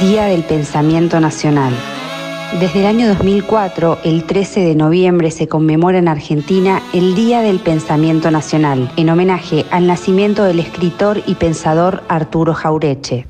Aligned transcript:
Día 0.00 0.26
del 0.26 0.44
Pensamiento 0.44 1.18
Nacional. 1.18 1.74
Desde 2.60 2.80
el 2.80 2.86
año 2.86 3.08
2004, 3.08 3.98
el 4.04 4.24
13 4.24 4.60
de 4.60 4.76
noviembre, 4.76 5.32
se 5.32 5.48
conmemora 5.48 5.98
en 5.98 6.06
Argentina 6.06 6.80
el 6.92 7.16
Día 7.16 7.40
del 7.40 7.58
Pensamiento 7.58 8.30
Nacional, 8.30 8.92
en 8.96 9.10
homenaje 9.10 9.66
al 9.72 9.88
nacimiento 9.88 10.44
del 10.44 10.60
escritor 10.60 11.20
y 11.26 11.34
pensador 11.34 12.04
Arturo 12.08 12.54
Jaureche. 12.54 13.26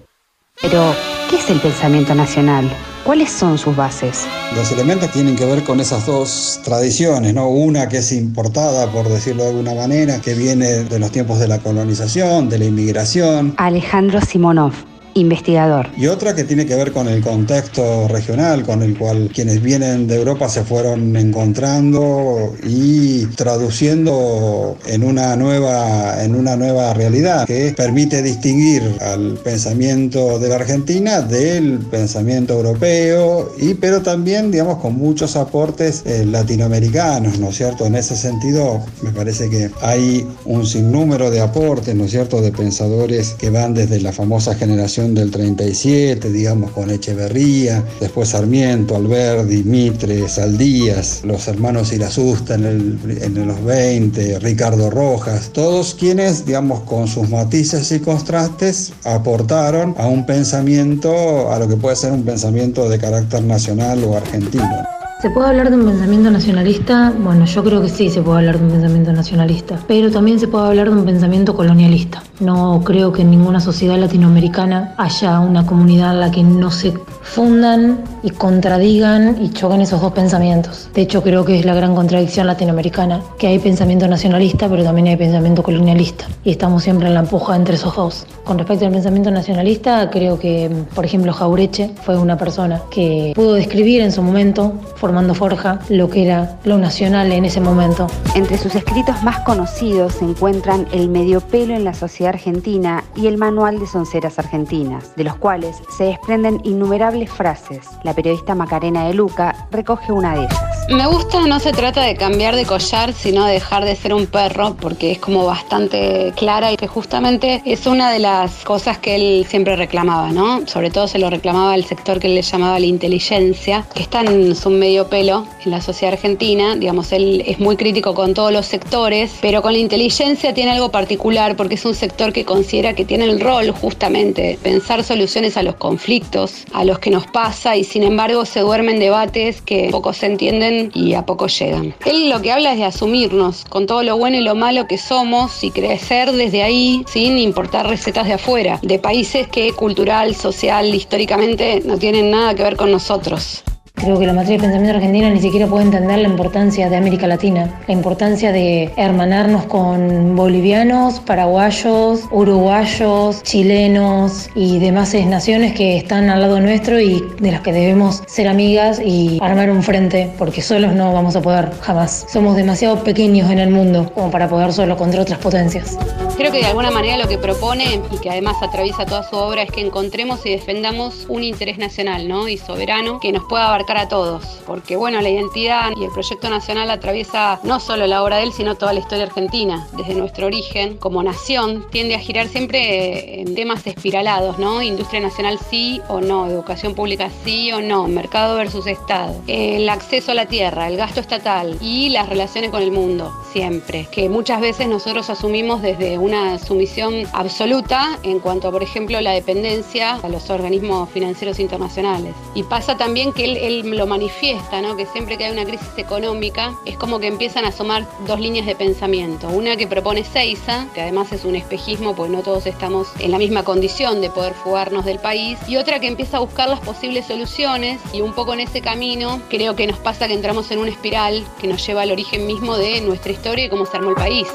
Pero, 0.60 0.94
¿qué 1.30 1.36
es 1.36 1.48
el 1.48 1.58
pensamiento 1.58 2.14
nacional? 2.14 2.68
¿Cuáles 3.02 3.32
son 3.32 3.56
sus 3.56 3.74
bases? 3.74 4.26
Los 4.54 4.70
elementos 4.70 5.10
tienen 5.10 5.36
que 5.36 5.46
ver 5.46 5.64
con 5.64 5.80
esas 5.80 6.04
dos 6.04 6.60
tradiciones, 6.64 7.32
¿no? 7.32 7.48
Una 7.48 7.88
que 7.88 7.98
es 7.98 8.12
importada, 8.12 8.92
por 8.92 9.08
decirlo 9.08 9.44
de 9.44 9.50
alguna 9.50 9.74
manera, 9.74 10.20
que 10.20 10.34
viene 10.34 10.84
de 10.84 10.98
los 10.98 11.10
tiempos 11.12 11.38
de 11.38 11.48
la 11.48 11.60
colonización, 11.60 12.50
de 12.50 12.58
la 12.58 12.66
inmigración. 12.66 13.54
Alejandro 13.56 14.20
Simonov, 14.20 14.74
investigador. 15.18 15.88
Y 15.96 16.06
otra 16.06 16.34
que 16.34 16.44
tiene 16.44 16.66
que 16.66 16.74
ver 16.74 16.92
con 16.92 17.08
el 17.08 17.22
contexto 17.22 18.08
regional, 18.08 18.64
con 18.64 18.82
el 18.82 18.96
cual 18.96 19.30
quienes 19.34 19.62
vienen 19.62 20.06
de 20.06 20.16
Europa 20.16 20.48
se 20.48 20.64
fueron 20.64 21.16
encontrando 21.16 22.54
y 22.62 23.26
traduciendo 23.36 24.76
en 24.86 25.02
una 25.02 25.36
nueva, 25.36 26.22
en 26.22 26.34
una 26.34 26.56
nueva 26.56 26.94
realidad 26.94 27.46
que 27.46 27.74
permite 27.76 28.22
distinguir 28.22 28.82
al 29.00 29.34
pensamiento 29.44 30.38
de 30.38 30.48
la 30.48 30.56
Argentina 30.56 31.20
del 31.20 31.78
pensamiento 31.78 32.54
europeo, 32.54 33.52
y, 33.58 33.74
pero 33.74 34.02
también, 34.02 34.50
digamos, 34.50 34.78
con 34.78 34.96
muchos 34.96 35.36
aportes 35.36 36.02
eh, 36.06 36.24
latinoamericanos, 36.24 37.38
¿no 37.38 37.50
es 37.50 37.56
cierto? 37.56 37.86
En 37.86 37.94
ese 37.94 38.16
sentido, 38.16 38.80
me 39.02 39.10
parece 39.10 39.48
que 39.48 39.70
hay 39.80 40.26
un 40.44 40.66
sinnúmero 40.66 41.30
de 41.30 41.40
aportes, 41.40 41.94
¿no 41.94 42.04
es 42.04 42.10
cierto?, 42.10 42.40
de 42.40 42.52
pensadores 42.52 43.34
que 43.38 43.50
van 43.50 43.74
desde 43.74 44.00
la 44.00 44.12
famosa 44.12 44.54
generación 44.54 45.07
del 45.14 45.30
37, 45.30 46.30
digamos, 46.30 46.70
con 46.72 46.90
Echeverría, 46.90 47.84
después 48.00 48.30
Sarmiento, 48.30 48.96
Alberdi, 48.96 49.62
Mitre, 49.64 50.28
Saldías, 50.28 51.22
los 51.24 51.48
hermanos 51.48 51.92
Irasusta 51.92 52.54
en, 52.54 52.64
el, 52.64 53.18
en 53.22 53.46
los 53.46 53.62
20, 53.64 54.38
Ricardo 54.40 54.90
Rojas, 54.90 55.50
todos 55.52 55.94
quienes, 55.94 56.44
digamos, 56.46 56.80
con 56.80 57.08
sus 57.08 57.28
matices 57.28 57.90
y 57.92 58.00
contrastes, 58.00 58.92
aportaron 59.04 59.94
a 59.98 60.06
un 60.06 60.26
pensamiento, 60.26 61.52
a 61.52 61.58
lo 61.58 61.68
que 61.68 61.76
puede 61.76 61.96
ser 61.96 62.12
un 62.12 62.24
pensamiento 62.24 62.88
de 62.88 62.98
carácter 62.98 63.42
nacional 63.42 64.02
o 64.04 64.16
argentino. 64.16 64.97
¿Se 65.20 65.30
puede 65.30 65.48
hablar 65.48 65.68
de 65.70 65.74
un 65.74 65.84
pensamiento 65.84 66.30
nacionalista? 66.30 67.12
Bueno, 67.18 67.44
yo 67.44 67.64
creo 67.64 67.82
que 67.82 67.88
sí 67.88 68.08
se 68.08 68.22
puede 68.22 68.38
hablar 68.38 68.60
de 68.60 68.66
un 68.66 68.70
pensamiento 68.70 69.12
nacionalista, 69.12 69.76
pero 69.88 70.12
también 70.12 70.38
se 70.38 70.46
puede 70.46 70.68
hablar 70.68 70.90
de 70.90 70.94
un 70.94 71.04
pensamiento 71.04 71.56
colonialista. 71.56 72.22
No 72.38 72.82
creo 72.84 73.12
que 73.12 73.22
en 73.22 73.32
ninguna 73.32 73.58
sociedad 73.58 73.98
latinoamericana 73.98 74.94
haya 74.96 75.40
una 75.40 75.66
comunidad 75.66 76.14
en 76.14 76.20
la 76.20 76.30
que 76.30 76.44
no 76.44 76.70
se 76.70 76.94
fundan 77.22 77.98
y 78.22 78.30
contradigan 78.30 79.42
y 79.42 79.50
choquen 79.50 79.80
esos 79.80 80.00
dos 80.00 80.12
pensamientos. 80.12 80.88
De 80.94 81.02
hecho, 81.02 81.20
creo 81.20 81.44
que 81.44 81.58
es 81.58 81.64
la 81.64 81.74
gran 81.74 81.96
contradicción 81.96 82.46
latinoamericana, 82.46 83.20
que 83.40 83.48
hay 83.48 83.58
pensamiento 83.58 84.06
nacionalista, 84.06 84.68
pero 84.68 84.84
también 84.84 85.08
hay 85.08 85.16
pensamiento 85.16 85.64
colonialista. 85.64 86.26
Y 86.44 86.52
estamos 86.52 86.84
siempre 86.84 87.08
en 87.08 87.14
la 87.14 87.20
empuja 87.20 87.56
entre 87.56 87.74
esos 87.74 87.96
dos. 87.96 88.24
Con 88.44 88.56
respecto 88.56 88.86
al 88.86 88.92
pensamiento 88.92 89.32
nacionalista, 89.32 90.08
creo 90.10 90.38
que, 90.38 90.70
por 90.94 91.04
ejemplo, 91.04 91.32
Jaureche 91.32 91.90
fue 92.02 92.16
una 92.16 92.38
persona 92.38 92.82
que 92.88 93.32
pudo 93.34 93.54
describir 93.54 94.00
en 94.00 94.12
su 94.12 94.22
momento, 94.22 94.74
formando 95.08 95.34
forja, 95.34 95.78
lo 95.88 96.10
que 96.10 96.26
era 96.26 96.58
lo 96.64 96.76
nacional 96.76 97.32
en 97.32 97.46
ese 97.46 97.62
momento. 97.62 98.08
Entre 98.34 98.58
sus 98.58 98.74
escritos 98.74 99.22
más 99.22 99.40
conocidos 99.40 100.16
se 100.16 100.26
encuentran 100.26 100.86
El 100.92 101.08
medio 101.08 101.40
pelo 101.40 101.72
en 101.72 101.82
la 101.82 101.94
sociedad 101.94 102.34
argentina 102.34 103.02
y 103.16 103.26
el 103.26 103.38
Manual 103.38 103.78
de 103.78 103.86
Sonceras 103.86 104.38
Argentinas, 104.38 105.16
de 105.16 105.24
los 105.24 105.36
cuales 105.36 105.76
se 105.96 106.04
desprenden 106.04 106.60
innumerables 106.62 107.30
frases. 107.30 107.88
La 108.04 108.12
periodista 108.12 108.54
Macarena 108.54 109.06
de 109.06 109.14
Luca 109.14 109.66
recoge 109.70 110.12
una 110.12 110.34
de 110.34 110.40
ellas. 110.40 110.67
Me 110.90 111.06
gusta, 111.06 111.46
no 111.46 111.60
se 111.60 111.72
trata 111.72 112.02
de 112.02 112.16
cambiar 112.16 112.56
de 112.56 112.64
collar, 112.64 113.12
sino 113.12 113.44
de 113.44 113.52
dejar 113.52 113.84
de 113.84 113.94
ser 113.94 114.14
un 114.14 114.26
perro, 114.26 114.74
porque 114.80 115.12
es 115.12 115.18
como 115.18 115.44
bastante 115.44 116.32
clara 116.34 116.72
y 116.72 116.78
que 116.78 116.86
justamente 116.86 117.60
es 117.66 117.86
una 117.86 118.10
de 118.10 118.20
las 118.20 118.64
cosas 118.64 118.96
que 118.96 119.14
él 119.14 119.46
siempre 119.46 119.76
reclamaba, 119.76 120.32
¿no? 120.32 120.66
Sobre 120.66 120.90
todo 120.90 121.06
se 121.06 121.18
lo 121.18 121.28
reclamaba 121.28 121.74
al 121.74 121.84
sector 121.84 122.18
que 122.18 122.28
él 122.28 122.34
le 122.34 122.40
llamaba 122.40 122.80
la 122.80 122.86
inteligencia, 122.86 123.84
que 123.94 124.02
está 124.02 124.22
en 124.22 124.56
su 124.56 124.70
medio 124.70 125.08
pelo 125.08 125.46
en 125.62 125.72
la 125.72 125.82
sociedad 125.82 126.14
argentina. 126.14 126.74
Digamos, 126.74 127.12
él 127.12 127.44
es 127.46 127.58
muy 127.58 127.76
crítico 127.76 128.14
con 128.14 128.32
todos 128.32 128.50
los 128.50 128.64
sectores, 128.64 129.30
pero 129.42 129.60
con 129.60 129.74
la 129.74 129.80
inteligencia 129.80 130.54
tiene 130.54 130.70
algo 130.70 130.90
particular 130.90 131.54
porque 131.54 131.74
es 131.74 131.84
un 131.84 131.94
sector 131.94 132.32
que 132.32 132.46
considera 132.46 132.94
que 132.94 133.04
tiene 133.04 133.26
el 133.26 133.40
rol 133.40 133.72
justamente 133.72 134.40
de 134.40 134.54
pensar 134.56 135.04
soluciones 135.04 135.58
a 135.58 135.62
los 135.62 135.74
conflictos, 135.74 136.64
a 136.72 136.82
los 136.84 136.98
que 136.98 137.10
nos 137.10 137.26
pasa 137.26 137.76
y 137.76 137.84
sin 137.84 138.04
embargo 138.04 138.46
se 138.46 138.60
duermen 138.60 138.98
debates 138.98 139.60
que 139.60 139.88
poco 139.90 140.14
se 140.14 140.24
entienden 140.24 140.77
y 140.94 141.14
a 141.14 141.26
poco 141.26 141.46
llegan. 141.46 141.94
Él 142.04 142.30
lo 142.30 142.40
que 142.42 142.52
habla 142.52 142.72
es 142.72 142.78
de 142.78 142.84
asumirnos 142.84 143.64
con 143.64 143.86
todo 143.86 144.02
lo 144.02 144.16
bueno 144.16 144.36
y 144.36 144.40
lo 144.40 144.54
malo 144.54 144.86
que 144.86 144.98
somos 144.98 145.62
y 145.64 145.70
crecer 145.70 146.32
desde 146.32 146.62
ahí 146.62 147.04
sin 147.06 147.38
importar 147.38 147.86
recetas 147.86 148.26
de 148.26 148.34
afuera, 148.34 148.78
de 148.82 148.98
países 148.98 149.48
que 149.48 149.72
cultural, 149.72 150.34
social, 150.34 150.94
históricamente 150.94 151.82
no 151.84 151.98
tienen 151.98 152.30
nada 152.30 152.54
que 152.54 152.62
ver 152.62 152.76
con 152.76 152.90
nosotros. 152.90 153.64
Creo 154.00 154.18
que 154.18 154.26
la 154.26 154.32
matriz 154.32 154.58
de 154.58 154.62
pensamiento 154.62 154.96
argentina 154.96 155.28
ni 155.28 155.40
siquiera 155.40 155.66
puede 155.66 155.84
entender 155.84 156.18
la 156.18 156.28
importancia 156.28 156.88
de 156.88 156.96
América 156.96 157.26
Latina, 157.26 157.80
la 157.86 157.92
importancia 157.92 158.52
de 158.52 158.92
hermanarnos 158.96 159.64
con 159.64 160.36
bolivianos, 160.36 161.20
paraguayos, 161.20 162.22
uruguayos, 162.30 163.42
chilenos 163.42 164.50
y 164.54 164.78
demás 164.78 165.14
naciones 165.26 165.74
que 165.74 165.96
están 165.96 166.30
al 166.30 166.40
lado 166.40 166.60
nuestro 166.60 167.00
y 167.00 167.24
de 167.40 167.50
las 167.50 167.60
que 167.62 167.72
debemos 167.72 168.22
ser 168.26 168.46
amigas 168.46 169.00
y 169.04 169.38
armar 169.40 169.70
un 169.70 169.82
frente, 169.82 170.30
porque 170.38 170.62
solos 170.62 170.94
no 170.94 171.12
vamos 171.12 171.34
a 171.34 171.42
poder 171.42 171.70
jamás. 171.80 172.26
Somos 172.28 172.56
demasiado 172.56 173.02
pequeños 173.02 173.50
en 173.50 173.58
el 173.58 173.70
mundo 173.70 174.12
como 174.14 174.30
para 174.30 174.48
poder 174.48 174.72
solo 174.72 174.96
contra 174.96 175.22
otras 175.22 175.38
potencias. 175.38 175.96
Creo 176.38 176.52
que 176.52 176.58
de 176.58 176.66
alguna 176.66 176.92
manera 176.92 177.16
lo 177.16 177.26
que 177.26 177.36
propone 177.36 178.00
y 178.12 178.18
que 178.18 178.30
además 178.30 178.62
atraviesa 178.62 179.04
toda 179.04 179.28
su 179.28 179.34
obra 179.34 179.62
es 179.62 179.72
que 179.72 179.80
encontremos 179.80 180.46
y 180.46 180.50
defendamos 180.50 181.26
un 181.28 181.42
interés 181.42 181.78
nacional 181.78 182.28
¿no? 182.28 182.46
y 182.46 182.56
soberano 182.56 183.18
que 183.18 183.32
nos 183.32 183.42
pueda 183.48 183.66
abarcar 183.66 183.96
a 183.96 184.06
todos. 184.06 184.44
Porque 184.64 184.94
bueno, 184.94 185.20
la 185.20 185.30
identidad 185.30 185.90
y 185.96 186.04
el 186.04 186.12
proyecto 186.12 186.48
nacional 186.48 186.92
atraviesa 186.92 187.58
no 187.64 187.80
solo 187.80 188.06
la 188.06 188.22
obra 188.22 188.36
de 188.36 188.44
él, 188.44 188.52
sino 188.52 188.76
toda 188.76 188.92
la 188.92 189.00
historia 189.00 189.24
argentina. 189.24 189.88
Desde 189.96 190.14
nuestro 190.14 190.46
origen 190.46 190.96
como 190.98 191.24
nación 191.24 191.84
tiende 191.90 192.14
a 192.14 192.20
girar 192.20 192.46
siempre 192.46 193.40
en 193.40 193.56
temas 193.56 193.84
espiralados, 193.84 194.60
¿no? 194.60 194.80
Industria 194.80 195.20
nacional 195.20 195.58
sí 195.68 196.00
o 196.08 196.20
no, 196.20 196.46
educación 196.46 196.94
pública 196.94 197.30
sí 197.44 197.72
o 197.72 197.80
no, 197.80 198.06
mercado 198.06 198.54
versus 198.54 198.86
Estado, 198.86 199.42
el 199.48 199.88
acceso 199.88 200.30
a 200.30 200.34
la 200.34 200.46
tierra, 200.46 200.86
el 200.86 200.98
gasto 200.98 201.18
estatal 201.18 201.76
y 201.80 202.10
las 202.10 202.28
relaciones 202.28 202.70
con 202.70 202.80
el 202.80 202.92
mundo, 202.92 203.32
siempre. 203.52 204.06
Que 204.12 204.28
muchas 204.28 204.60
veces 204.60 204.86
nosotros 204.86 205.30
asumimos 205.30 205.82
desde 205.82 206.16
un 206.16 206.27
una 206.28 206.58
sumisión 206.58 207.26
absoluta 207.32 208.18
en 208.22 208.38
cuanto 208.38 208.70
por 208.70 208.82
ejemplo, 208.82 209.18
la 209.20 209.32
dependencia 209.32 210.16
a 210.16 210.28
los 210.28 210.50
organismos 210.50 211.08
financieros 211.10 211.58
internacionales. 211.58 212.34
Y 212.54 212.64
pasa 212.64 212.98
también 212.98 213.32
que 213.32 213.44
él, 213.44 213.88
lo 213.88 214.06
manifiesta, 214.06 214.82
¿no? 214.82 214.94
que 214.94 215.06
siempre 215.06 215.38
que 215.38 215.46
hay 215.46 215.52
una 215.52 215.64
crisis 215.64 215.88
económica 215.96 216.74
es 216.84 216.98
como 216.98 217.18
que 217.18 217.28
empiezan 217.28 217.64
a 217.64 217.68
asomar 217.68 218.06
dos 218.26 218.40
líneas 218.40 218.66
de 218.66 218.76
pensamiento. 218.76 219.48
Una 219.48 219.76
que 219.76 219.86
propone 219.86 220.22
Seiza, 220.22 220.86
que 220.94 221.00
además 221.00 221.32
es 221.32 221.44
un 221.44 221.56
espejismo, 221.56 222.14
pues 222.14 222.30
no 222.30 222.42
todos 222.42 222.66
estamos 222.66 223.08
en 223.20 223.30
la 223.30 223.38
misma 223.38 223.62
condición 223.62 224.20
de 224.20 224.28
poder 224.28 224.52
fugarnos 224.52 225.06
del 225.06 225.18
país, 225.18 225.58
y 225.66 225.76
otra 225.76 225.98
que 225.98 226.08
empieza 226.08 226.36
a 226.36 226.40
buscar 226.40 226.68
las 226.68 226.80
posibles 226.80 227.26
soluciones 227.26 228.00
y 228.12 228.20
un 228.20 228.34
poco 228.34 228.52
en 228.52 228.60
ese 228.60 228.82
camino 228.82 229.40
creo 229.48 229.76
que 229.76 229.86
nos 229.86 229.98
pasa 229.98 230.28
que 230.28 230.34
entramos 230.34 230.70
en 230.70 230.78
una 230.78 230.90
espiral 230.90 231.44
que 231.58 231.68
nos 231.68 231.86
lleva 231.86 232.02
al 232.02 232.12
origen 232.12 232.46
mismo 232.46 232.76
de 232.76 233.00
nuestra 233.00 233.32
historia 233.32 233.64
y 233.64 233.68
cómo 233.70 233.86
se 233.86 233.96
armó 233.96 234.10
el 234.10 234.16
país. 234.16 234.46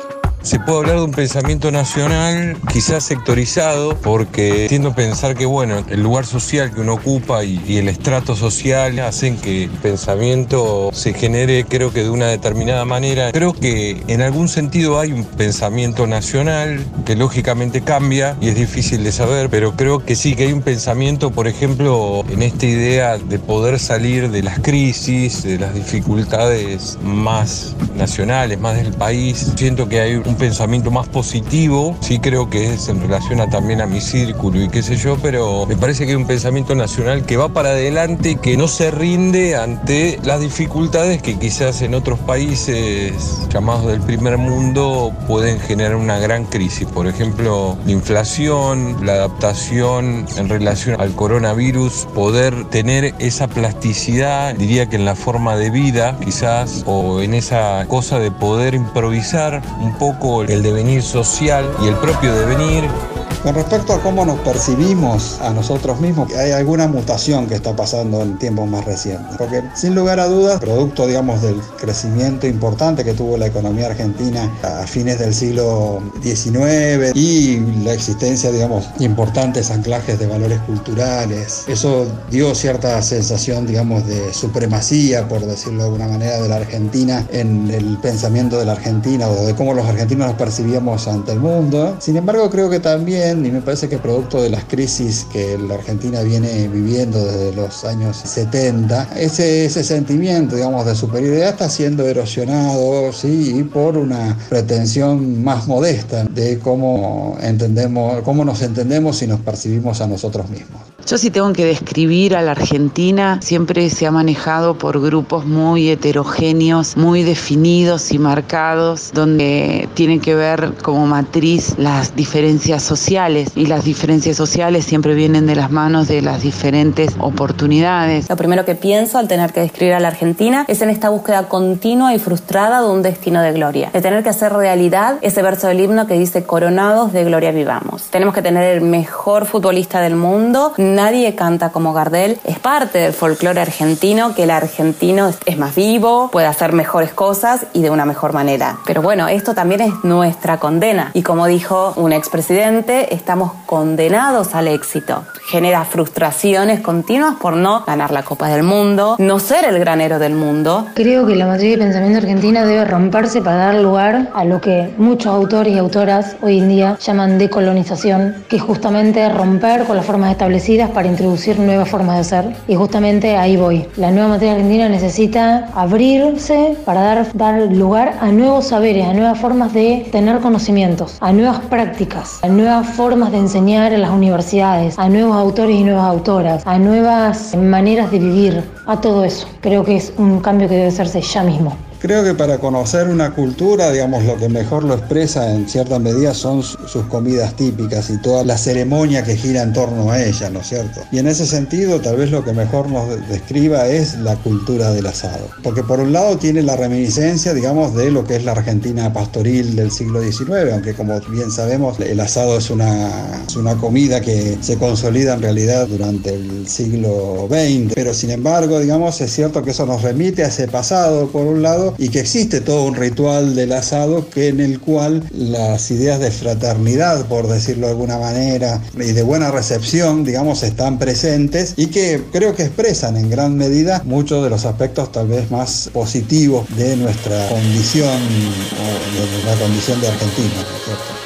Se 0.44 0.60
puede 0.60 0.80
hablar 0.80 0.98
de 0.98 1.04
un 1.04 1.12
pensamiento 1.12 1.72
nacional, 1.72 2.58
quizás 2.70 3.06
sectorizado, 3.06 3.96
porque 3.96 4.66
tiendo 4.68 4.90
a 4.90 4.94
pensar 4.94 5.36
que, 5.36 5.46
bueno, 5.46 5.86
el 5.88 6.04
lugar 6.04 6.26
social 6.26 6.74
que 6.74 6.82
uno 6.82 6.96
ocupa 6.96 7.46
y, 7.46 7.78
el 7.78 7.88
estrato 7.88 8.36
social 8.36 9.00
hacen 9.00 9.38
que 9.38 9.64
el 9.64 9.70
pensamiento 9.70 10.90
se 10.92 11.14
genere, 11.14 11.64
creo 11.64 11.94
que 11.94 12.04
de 12.04 12.10
una 12.10 12.28
determinada 12.28 12.84
manera. 12.84 13.32
Creo 13.32 13.54
que 13.54 14.04
en 14.08 14.22
algún 14.22 14.50
sentido 14.50 15.00
hay 15.00 15.14
un 15.14 15.24
pensamiento 15.24 16.08
nacional 16.08 16.86
que 17.06 17.16
lógicamente 17.16 17.82
cambia 17.82 18.36
y 18.42 18.50
es 18.50 18.56
difícil 18.56 19.02
de 19.06 19.14
saber, 19.14 19.50
pero 19.50 19.78
creo 19.78 20.04
que 20.04 20.18
sí, 20.18 20.36
que 20.36 20.44
hay 20.44 20.52
un 20.52 20.62
pensamiento, 20.62 21.32
por 21.32 21.48
ejemplo, 21.48 22.26
en 22.30 22.44
esta 22.44 22.66
idea 22.66 23.18
de 23.18 23.40
poder 23.40 23.80
salir 23.80 24.30
de 24.30 24.44
las 24.44 24.60
crisis, 24.60 25.42
de 25.44 25.58
las 25.58 25.74
dificultades 25.74 26.98
más 27.02 27.78
nacionales, 27.96 28.60
más 28.60 28.76
del 28.76 28.92
país. 28.92 29.54
Siento 29.56 29.88
que 29.88 30.02
hay 30.02 30.16
un 30.18 30.33
un 30.34 30.40
pensamiento 30.40 30.90
más 30.90 31.08
positivo, 31.08 31.96
sí 32.00 32.18
creo 32.18 32.50
que 32.50 32.74
es 32.74 32.90
en 32.90 33.00
relación 33.00 33.40
a, 33.40 33.50
también 33.50 33.82
a 33.82 33.86
mi 33.86 34.02
círculo 34.02 34.60
y 34.60 34.68
qué 34.68 34.82
sé 34.82 34.96
yo, 34.96 35.16
pero 35.22 35.68
me 35.68 35.78
parece 35.78 36.06
que 36.06 36.12
hay 36.12 36.16
un 36.16 36.26
pensamiento 36.26 36.74
nacional 36.74 37.24
que 37.24 37.38
va 37.38 37.50
para 37.50 37.70
adelante, 37.70 38.38
que 38.38 38.58
no 38.58 38.68
se 38.68 38.90
rinde 38.90 39.56
ante 39.56 40.20
las 40.24 40.42
dificultades 40.42 41.22
que 41.22 41.38
quizás 41.38 41.84
en 41.84 41.94
otros 41.94 42.18
países 42.18 43.48
llamados 43.50 43.86
del 43.86 44.02
primer 44.02 44.40
mundo 44.40 45.14
pueden 45.28 45.60
generar 45.60 45.96
una 45.96 46.18
gran 46.18 46.46
crisis. 46.46 46.88
Por 46.88 47.06
ejemplo, 47.06 47.78
la 47.86 47.92
inflación, 47.92 49.06
la 49.06 49.14
adaptación 49.14 50.26
en 50.36 50.50
relación 50.50 51.00
al 51.00 51.14
coronavirus, 51.14 52.08
poder 52.16 52.66
tener 52.70 53.14
esa 53.20 53.48
plasticidad, 53.48 54.56
diría 54.56 54.88
que 54.88 54.96
en 54.96 55.06
la 55.06 55.16
forma 55.16 55.56
de 55.58 55.70
vida 55.70 56.18
quizás, 56.26 56.84
o 56.88 57.22
en 57.22 57.36
esa 57.36 57.86
cosa 57.88 58.18
de 58.18 58.32
poder 58.32 58.74
improvisar 58.74 59.62
un 59.80 59.94
poco 60.00 60.23
el 60.24 60.64
devenir 60.64 61.04
social 61.04 61.70
y 61.84 61.88
el 61.88 61.96
propio 61.96 62.34
devenir. 62.34 63.13
Con 63.44 63.56
respecto 63.56 63.92
a 63.92 64.02
cómo 64.02 64.24
nos 64.24 64.40
percibimos 64.40 65.38
a 65.42 65.50
nosotros 65.50 66.00
mismos, 66.00 66.34
hay 66.34 66.52
alguna 66.52 66.88
mutación 66.88 67.46
que 67.46 67.56
está 67.56 67.76
pasando 67.76 68.22
en 68.22 68.38
tiempos 68.40 68.70
más 68.70 68.86
recientes. 68.86 69.36
Porque 69.38 69.62
sin 69.76 69.96
lugar 69.96 70.22
a 70.22 70.28
dudas, 70.28 70.62
producto, 70.62 71.06
digamos, 71.06 71.42
del 71.42 71.60
crecimiento 71.78 72.48
importante 72.48 73.04
que 73.04 73.14
tuvo 73.14 73.36
la 73.36 73.48
economía 73.48 73.88
argentina 73.88 74.50
a 74.64 74.88
fines 74.88 75.20
del 75.20 75.34
siglo 75.34 76.02
XIX 76.22 77.14
y 77.16 77.60
la 77.84 77.92
existencia, 77.92 78.50
digamos, 78.50 78.86
importantes 79.00 79.72
anclajes 79.72 80.18
de 80.18 80.28
valores 80.28 80.60
culturales, 80.62 81.66
eso 81.68 82.08
dio 82.32 82.56
cierta 82.56 83.02
sensación, 83.02 83.68
digamos, 83.68 84.08
de 84.08 84.34
supremacía, 84.34 85.28
por 85.28 85.46
decirlo 85.46 85.80
de 85.80 85.86
alguna 85.90 86.08
manera, 86.08 86.40
de 86.40 86.48
la 86.48 86.56
Argentina 86.56 87.28
en 87.34 87.70
el 87.70 87.98
pensamiento 87.98 88.58
de 88.58 88.64
la 88.64 88.72
Argentina 88.72 89.28
o 89.28 89.46
de 89.46 89.54
cómo 89.54 89.74
los 89.74 89.86
argentinos 89.86 90.28
nos 90.28 90.38
percibíamos 90.38 91.10
ante 91.10 91.34
el 91.34 91.42
mundo. 91.42 91.98
Sin 92.00 92.16
embargo, 92.16 92.50
creo 92.50 92.70
que 92.70 92.80
también 92.80 93.33
y 93.34 93.52
me 93.52 93.62
parece 93.62 93.90
que 93.90 93.98
producto 93.98 94.42
de 94.42 94.50
las 94.50 94.66
crisis 94.66 95.26
que 95.32 95.58
la 95.58 95.76
Argentina 95.76 96.22
viene 96.22 96.68
viviendo 96.68 97.24
desde 97.26 97.54
los 97.56 97.84
años 97.84 98.18
70, 98.18 99.10
ese, 99.18 99.66
ese 99.66 99.84
sentimiento, 99.84 100.56
digamos, 100.56 100.86
de 100.86 100.94
superioridad 100.96 101.50
está 101.50 101.68
siendo 101.70 102.08
erosionado, 102.08 103.12
¿sí? 103.12 103.68
por 103.74 103.98
una 103.98 104.38
pretensión 104.50 105.44
más 105.44 105.68
modesta 105.68 106.26
de 106.26 106.60
cómo 106.60 107.38
entendemos, 107.42 108.22
cómo 108.22 108.46
nos 108.46 108.62
entendemos 108.62 109.22
y 109.24 109.28
nos 109.28 109.40
percibimos 109.40 110.00
a 110.02 110.08
nosotros 110.08 110.50
mismos. 110.50 110.82
Yo 111.06 111.18
si 111.18 111.32
tengo 111.32 111.52
que 111.52 111.66
describir 111.66 112.34
a 112.34 112.42
la 112.42 112.52
Argentina, 112.52 113.40
siempre 113.42 113.90
se 113.90 114.08
ha 114.08 114.12
manejado 114.12 114.78
por 114.78 115.02
grupos 115.02 115.46
muy 115.46 115.90
heterogéneos, 115.90 116.96
muy 116.96 117.24
definidos 117.24 118.14
y 118.14 118.20
marcados, 118.20 119.12
donde 119.14 119.90
tienen 119.96 120.22
que 120.22 120.34
ver 120.34 120.74
como 120.82 121.06
matriz 121.06 121.76
las 121.78 122.16
diferencias 122.16 122.84
sociales 122.84 123.50
y 123.54 123.66
las 123.66 123.84
diferencias 123.84 124.38
sociales 124.38 124.86
siempre 124.86 125.14
vienen 125.14 125.46
de 125.46 125.56
las 125.56 125.72
manos 125.72 126.08
de 126.08 126.22
las 126.22 126.42
diferentes 126.42 127.14
oportunidades. 127.20 128.30
Lo 128.30 128.38
primero 128.38 128.64
que 128.64 128.76
pienso 128.76 129.18
al 129.18 129.28
tener 129.28 129.52
que 129.52 129.60
describir 129.60 129.96
a 129.96 130.00
la 130.00 130.08
Argentina 130.08 130.64
es 130.70 130.82
en 130.82 130.90
esta 130.90 131.10
búsqueda 131.10 131.50
continua 131.50 132.16
y 132.16 132.20
frustrada 132.20 132.82
de 132.82 132.88
un 132.88 133.02
destino 133.02 133.42
de 133.42 133.52
gloria, 133.52 133.90
de 133.92 134.02
tener 134.02 134.24
que 134.24 134.30
hacer 134.30 134.54
realidad 134.54 135.18
ese 135.22 135.42
verso 135.42 135.68
del 135.68 135.82
himno 135.82 136.08
que 136.08 136.18
dice 136.18 136.46
coronados 136.46 137.12
de 137.12 137.26
gloria 137.26 137.52
vivamos. 137.52 138.04
Tenemos 138.04 138.34
que 138.34 138.42
tener 138.42 138.64
el 138.74 138.82
mejor 138.82 139.46
futbolista 139.46 140.00
del 140.00 140.16
mundo, 140.16 140.72
nadie 140.96 141.36
canta 141.36 141.72
como 141.72 141.94
Gardel. 141.94 142.40
Es 142.44 142.60
parte 142.60 143.00
del 143.00 143.14
folclore 143.14 143.62
argentino 143.62 144.34
que 144.36 144.44
el 144.44 144.52
argentino 144.52 145.32
es 145.46 145.58
más 145.58 145.76
vivo, 145.76 146.30
puede 146.32 146.48
hacer 146.48 146.74
mejores 146.74 147.14
cosas 147.14 147.66
y 147.74 147.82
de 147.82 147.90
una 147.90 148.06
mejor 148.06 148.34
manera. 148.34 148.78
Pero 148.86 149.02
bueno, 149.02 149.28
esto 149.28 149.54
también 149.54 149.82
es 149.82 149.94
nuestra 150.04 150.58
condena. 150.58 151.12
Y 151.14 151.22
como 151.22 151.48
dijo 151.48 151.94
un 151.96 152.14
expresidente, 152.14 153.14
estamos 153.14 153.52
condenados 153.66 154.56
al 154.56 154.68
éxito. 154.68 155.24
Genera 155.46 155.84
frustraciones 155.86 156.80
continuas 156.80 157.36
por 157.36 157.56
no 157.56 157.84
ganar 157.86 158.12
la 158.12 158.24
Copa 158.24 158.48
del 158.48 158.64
Mundo, 158.64 159.16
no 159.20 159.40
ser 159.40 159.66
el 159.66 159.78
granero 159.80 160.20
del 160.20 160.34
mundo. 160.34 160.88
Creo 160.94 161.26
que 161.26 161.36
la 161.36 161.48
matriz 161.48 161.72
de 161.72 161.78
pensamiento 161.78 162.20
argentina 162.20 162.66
debe 162.66 162.86
romperse 162.86 163.42
para 163.42 163.58
dar 163.58 163.76
lugar 163.76 164.30
a 164.34 164.46
lo 164.46 164.62
que 164.62 164.94
muchos 164.98 165.28
autores 165.28 165.74
y 165.74 165.78
autoras 165.78 166.38
hoy 166.42 166.60
en 166.60 166.70
día 166.70 166.98
llaman 167.00 167.38
decolonización, 167.38 168.46
que 168.48 168.58
es 168.58 168.62
justamente 168.62 169.28
romper 169.30 169.84
con 169.86 169.98
las 169.98 170.06
formas 170.06 170.32
establecidas 170.32 170.83
para 170.92 171.08
introducir 171.08 171.60
nuevas 171.60 171.90
formas 171.90 172.18
de 172.18 172.24
ser. 172.24 172.56
Y 172.68 172.76
justamente 172.76 173.36
ahí 173.36 173.58
voy. 173.58 173.86
La 173.98 174.12
nueva 174.12 174.30
materia 174.30 174.54
argentina 174.54 174.90
necesita 174.90 175.70
abrirse 175.76 176.78
para 176.86 177.02
dar, 177.02 177.34
dar 177.34 177.72
lugar 177.72 178.18
a 178.22 178.32
nuevos 178.32 178.68
saberes, 178.68 179.08
a 179.08 179.14
nuevas 179.14 179.40
formas 179.40 179.74
de 179.74 180.08
tener 180.12 180.40
conocimientos, 180.40 181.18
a 181.22 181.32
nuevas 181.32 181.60
prácticas, 181.62 182.40
a 182.44 182.48
nuevas 182.48 182.88
formas 182.88 183.32
de 183.32 183.40
enseñar 183.40 183.94
en 183.94 184.02
las 184.02 184.12
universidades, 184.12 184.98
a 185.00 185.10
nuevos 185.10 185.36
autores 185.36 185.76
y 185.76 185.84
nuevas 185.84 186.06
autoras, 186.06 186.64
a 186.66 186.78
nuevas 186.78 187.56
maneras 187.56 188.12
de 188.12 188.20
vivir, 188.20 188.64
a 188.86 189.00
todo 189.00 189.24
eso. 189.24 189.48
Creo 189.62 189.84
que 189.84 189.96
es 189.96 190.14
un 190.18 190.40
cambio 190.40 190.68
que 190.68 190.76
debe 190.76 190.88
hacerse 190.88 191.22
ya 191.22 191.44
mismo. 191.44 191.76
Creo 192.04 192.22
que 192.22 192.34
para 192.34 192.58
conocer 192.58 193.08
una 193.08 193.34
cultura, 193.34 193.90
digamos, 193.90 194.26
lo 194.26 194.36
que 194.36 194.50
mejor 194.50 194.84
lo 194.84 194.94
expresa 194.94 195.56
en 195.56 195.70
cierta 195.70 196.00
medida 196.00 196.34
son 196.34 196.62
sus 196.62 197.06
comidas 197.08 197.56
típicas 197.56 198.10
y 198.10 198.18
toda 198.18 198.44
la 198.44 198.58
ceremonia 198.58 199.24
que 199.24 199.38
gira 199.38 199.62
en 199.62 199.72
torno 199.72 200.12
a 200.12 200.22
ella, 200.22 200.50
¿no 200.50 200.60
es 200.60 200.68
cierto? 200.68 201.00
Y 201.14 201.20
en 201.20 201.28
ese 201.28 201.46
sentido, 201.46 202.02
tal 202.02 202.18
vez 202.18 202.30
lo 202.30 202.44
que 202.44 202.52
mejor 202.52 202.90
nos 202.90 203.08
describa 203.30 203.88
es 203.88 204.16
la 204.16 204.36
cultura 204.36 204.92
del 204.92 205.06
asado. 205.06 205.48
Porque 205.64 205.82
por 205.82 206.02
un 206.02 206.12
lado 206.12 206.38
tiene 206.38 206.62
la 206.62 206.76
reminiscencia, 206.76 207.54
digamos, 207.54 207.96
de 207.96 208.12
lo 208.12 208.26
que 208.26 208.36
es 208.36 208.44
la 208.44 208.52
Argentina 208.52 209.14
pastoril 209.14 209.78
del 209.78 209.90
siglo 209.90 210.22
XIX, 210.22 210.74
aunque 210.74 210.96
como 210.96 211.18
bien 211.30 211.52
sabemos, 211.52 212.02
el 212.02 212.20
asado 212.20 212.58
es 212.58 212.70
una, 212.70 213.46
es 213.48 213.56
una 213.56 213.76
comida 213.76 214.20
que 214.20 214.58
se 214.60 214.78
consolida 214.78 215.36
en 215.36 215.42
realidad 215.42 215.88
durante 215.88 216.34
el 216.34 216.68
siglo 216.68 217.48
XX. 217.50 217.94
Pero 217.96 218.14
sin 218.14 218.32
embargo, 218.32 218.82
digamos, 218.82 219.22
es 219.22 219.32
cierto 219.32 219.64
que 219.64 219.72
eso 219.72 219.86
nos 219.86 220.02
remite 220.02 220.44
a 220.44 220.48
ese 220.48 220.68
pasado, 220.68 221.30
por 221.30 221.46
un 221.48 221.62
lado, 221.62 221.93
y 221.98 222.10
que 222.10 222.20
existe 222.20 222.62
todo 222.62 222.84
un 222.86 222.96
ritual 222.96 223.56
del 223.56 223.74
asado 223.74 224.30
que 224.30 224.48
en 224.48 224.60
el 224.60 224.80
cual 224.80 225.24
las 225.32 225.90
ideas 225.92 226.20
de 226.20 226.32
fraternidad, 226.32 227.26
por 227.28 227.48
decirlo 227.48 227.88
de 227.88 227.94
alguna 227.94 228.18
manera, 228.18 228.82
y 228.96 229.12
de 229.12 229.24
buena 229.24 229.52
recepción, 229.52 230.24
digamos, 230.24 230.64
están 230.64 231.00
presentes 231.00 231.74
y 231.78 231.88
que 231.88 232.22
creo 232.32 232.56
que 232.56 232.64
expresan 232.64 233.18
en 233.18 233.30
gran 233.30 233.58
medida 233.58 234.02
muchos 234.06 234.44
de 234.44 234.50
los 234.50 234.66
aspectos 234.66 235.12
tal 235.12 235.28
vez 235.28 235.50
más 235.52 235.90
positivos 235.94 236.66
de 236.76 236.96
nuestra 236.96 237.48
condición 237.50 238.10
o 238.10 239.40
de 239.40 239.52
la 239.52 239.56
condición 239.60 240.02
de 240.02 240.08
Argentina, 240.08 240.66
¿cierto? 240.86 241.23